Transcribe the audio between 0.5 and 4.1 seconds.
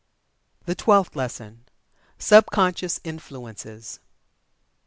THE TWELFTH LESSON. SUB CONSCIOUS INFLUENCES.